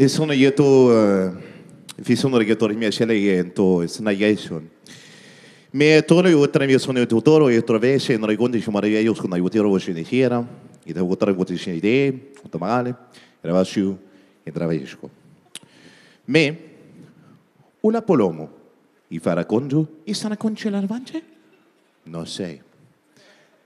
[0.00, 0.90] De sono jetu,
[2.02, 4.62] fi sono regători mie și ele tu sna ieșun.
[5.70, 9.28] Me toro eu trebuie să ne tutoro eu trovese în regonde și mare eu con
[9.28, 10.46] naiu tiro și ne hiera,
[10.84, 12.96] i de otra gote și idee, automale,
[13.40, 13.94] era și
[14.42, 15.10] e travesco.
[16.24, 16.58] Me
[17.80, 18.48] una polomo
[19.08, 21.22] i farà congiu i sana concelar vance?
[22.02, 22.62] Non sei.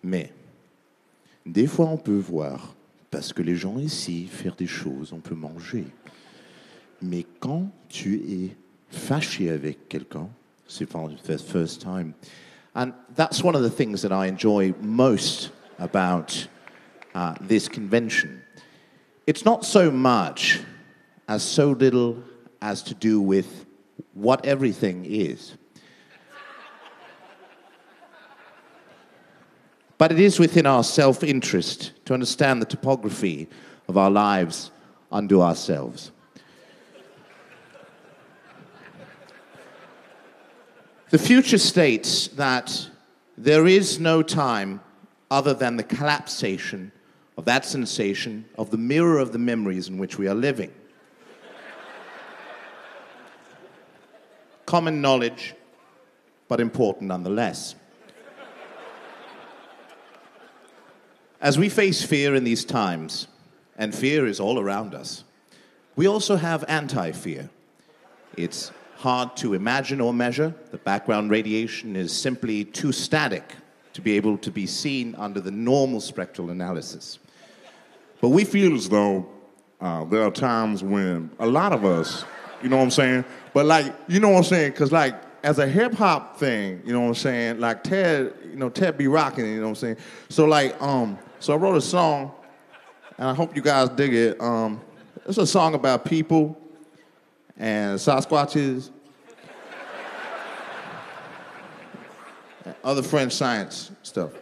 [0.00, 0.30] Me,
[1.42, 2.75] des fois on peut voir
[3.16, 5.86] parce que les gens ici faire des choses, on peut manger.
[7.00, 8.56] Mais quand tu es
[8.90, 10.28] fâché avec quelqu'un,
[10.68, 12.12] c'est for the first time.
[12.74, 16.46] And that's one of the things that I enjoy most about
[17.14, 18.42] uh, this convention.
[19.26, 20.60] It's not so much
[21.26, 22.18] as so little
[22.60, 23.64] as to do with
[24.12, 25.56] what everything is.
[29.98, 33.48] But it is within our self interest to understand the topography
[33.88, 34.70] of our lives
[35.10, 36.10] unto ourselves.
[41.10, 42.88] The future states that
[43.38, 44.80] there is no time
[45.30, 46.92] other than the collapsation
[47.38, 50.72] of that sensation of the mirror of the memories in which we are living.
[54.64, 55.54] Common knowledge,
[56.48, 57.76] but important nonetheless.
[61.40, 63.28] As we face fear in these times,
[63.78, 65.24] and fear is all around us,
[65.94, 67.50] we also have anti fear.
[68.36, 70.54] It's hard to imagine or measure.
[70.70, 73.54] The background radiation is simply too static
[73.92, 77.18] to be able to be seen under the normal spectral analysis.
[78.20, 79.26] But we feel as though
[79.80, 82.24] uh, there are times when a lot of us,
[82.62, 83.24] you know what I'm saying?
[83.52, 84.72] But like, you know what I'm saying?
[84.72, 87.60] Because like, as a hip hop thing, you know what I'm saying?
[87.60, 89.96] Like Ted, you know, Ted be rocking, you know what I'm saying?
[90.28, 92.32] So like, um, so I wrote a song,
[93.18, 94.40] and I hope you guys dig it.
[94.40, 94.80] Um,
[95.26, 96.58] it's a song about people
[97.56, 98.90] and Sasquatches,
[102.64, 104.32] and other French science stuff.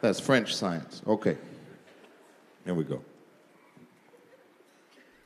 [0.00, 1.02] That's French science.
[1.06, 1.36] Okay.
[2.64, 3.02] Here we go.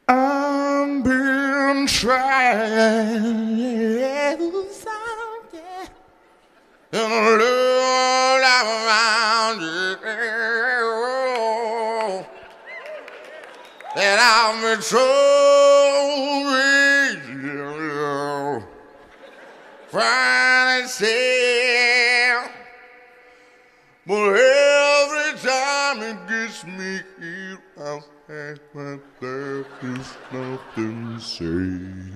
[0.08, 3.28] I've been trying
[14.60, 16.18] I'm in trouble.
[19.92, 20.88] Trying
[24.04, 32.08] but every time it gets me here, I'll say, but there is nothing to say.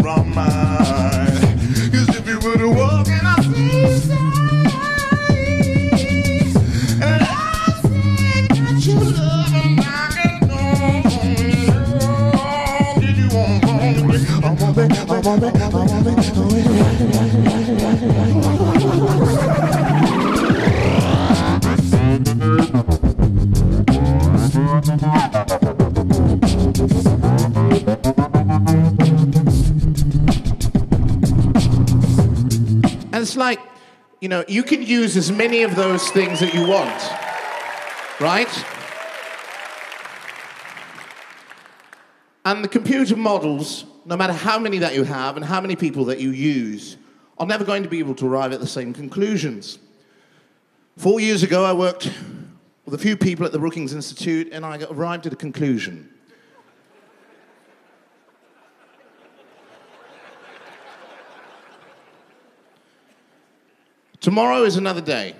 [0.00, 1.58] Around mine.
[1.92, 3.52] Cause if you were to walk and I you
[7.02, 11.02] and I say that you love and I know
[13.00, 13.70] Did you want me?
[14.44, 16.06] I want me, I want me, I want
[18.36, 18.45] me,
[34.20, 37.02] you know, you can use as many of those things that you want,
[38.20, 38.48] right?
[42.44, 46.06] And the computer models, no matter how many that you have and how many people
[46.06, 46.96] that you use,
[47.38, 49.78] are never going to be able to arrive at the same conclusions.
[50.96, 52.10] Four years ago, I worked
[52.86, 56.08] with a few people at the Brookings Institute, and I arrived at a conclusion.
[64.26, 65.36] Tomorrow is another day.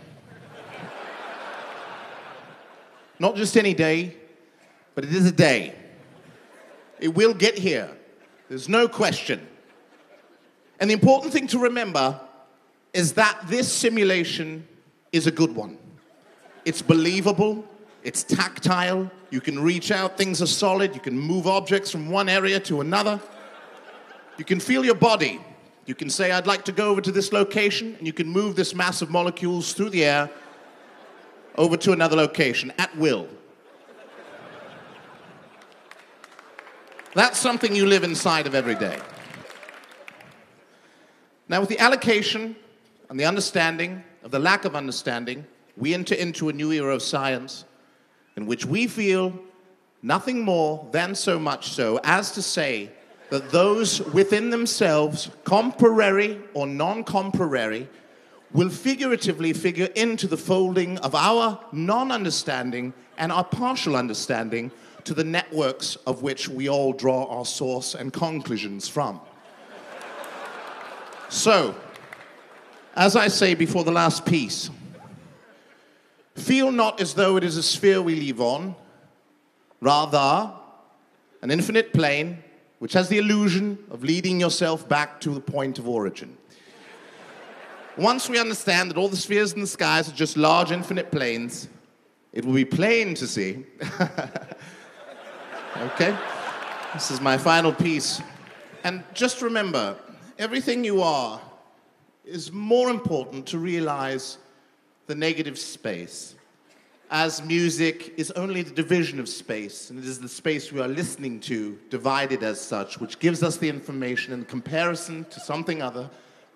[3.19, 4.17] Not just any day,
[4.95, 5.75] but it is a day.
[7.01, 7.91] It will get here.
[8.49, 9.45] There's no question.
[10.79, 12.21] And the important thing to remember
[12.93, 14.65] is that this simulation
[15.11, 15.79] is a good one.
[16.65, 17.65] It's believable,
[18.05, 22.29] it's tactile, you can reach out, things are solid, you can move objects from one
[22.29, 23.21] area to another.
[24.39, 25.41] You can feel your body.
[25.87, 28.57] You can say, I'd like to go over to this location, and you can move
[28.57, 30.29] this mass of molecules through the air
[31.55, 33.29] over to another location at will.
[37.15, 38.99] That's something you live inside of every day.
[41.49, 42.57] Now, with the allocation
[43.09, 45.47] and the understanding of the lack of understanding,
[45.77, 47.65] we enter into a new era of science
[48.37, 49.33] in which we feel
[50.03, 52.91] nothing more than so much so as to say
[53.31, 57.89] that those within themselves, comparary or non comparary,
[58.53, 64.71] will figuratively figure into the folding of our non understanding and our partial understanding
[65.05, 69.21] to the networks of which we all draw our source and conclusions from.
[71.29, 71.75] so,
[72.95, 74.71] as I say before the last piece,
[76.35, 78.75] feel not as though it is a sphere we live on,
[79.81, 80.53] rather,
[81.43, 82.43] an infinite plane
[82.79, 86.37] which has the illusion of leading yourself back to the point of origin.
[87.97, 91.69] Once we understand that all the spheres in the skies are just large infinite planes,
[92.33, 93.65] it will be plain to see
[95.79, 96.17] Okay?
[96.95, 98.23] This is my final piece.
[98.85, 99.97] And just remember,
[100.39, 101.41] everything you are
[102.25, 104.39] is more important to realize
[105.07, 106.35] the negative space.
[107.11, 110.89] As music is only the division of space, and it is the space we are
[110.89, 116.11] listening to, divided as such, which gives us the information in comparison to something other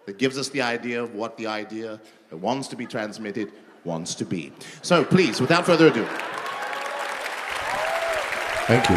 [0.06, 2.00] that gives us the idea of what the idea
[2.30, 3.52] that wants to be transmitted
[3.84, 4.52] wants to be.
[4.82, 6.04] So please, without further ado.
[8.66, 8.96] Thank you.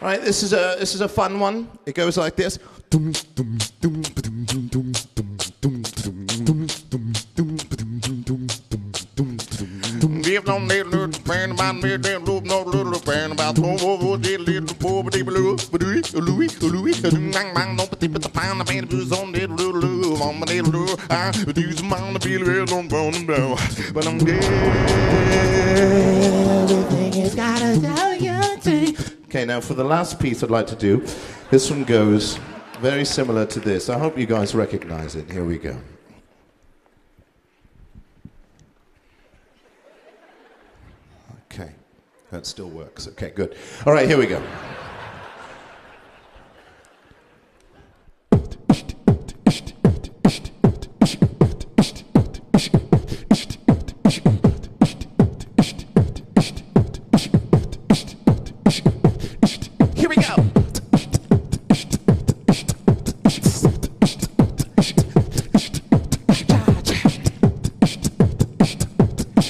[0.00, 1.68] All right, this is a this is a fun one.
[1.86, 2.58] It goes like this.
[11.58, 15.02] Little fan about me, then loop no little fan about the over the little poor
[15.02, 17.00] but blue, but uh, Louis, uh, Louis, uh, Louis,
[17.32, 20.46] bang bang no but the pound of ah, man who's on the little on my
[20.46, 23.56] little I do some on the feel real on bone blow,
[23.92, 24.44] but I'm dead.
[26.62, 28.28] Everything has gotta tell you
[29.24, 31.04] Okay, now for the last piece I'd like to do,
[31.50, 32.38] this one goes
[32.80, 33.88] very similar to this.
[33.90, 35.30] I hope you guys recognize it.
[35.30, 35.76] Here we go.
[42.30, 43.08] That still works.
[43.08, 43.56] Okay, good.
[43.86, 44.42] All right, here we go.
[59.94, 60.34] Here we go.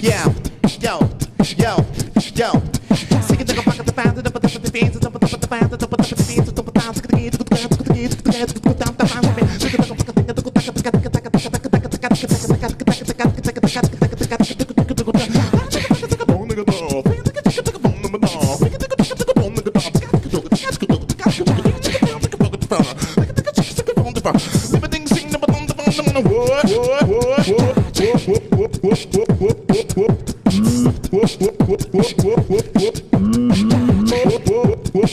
[0.01, 0.33] Yeah,
[0.81, 1.11] yo,
[1.57, 1.77] yo,
[2.39, 2.73] don't.
[2.89, 6.48] The fans the the the.